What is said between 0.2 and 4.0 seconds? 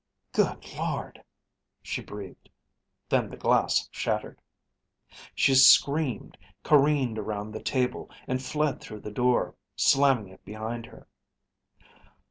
"Good lord," she breathed. Then the glass